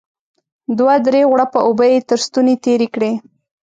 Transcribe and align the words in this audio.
دوه 0.77 0.95
درې 1.05 1.21
غوړپه 1.29 1.59
اوبه 1.67 1.85
يې 1.91 1.99
تر 2.09 2.19
ستوني 2.25 2.55
تېرې 2.65 2.87
کړې. 2.95 3.11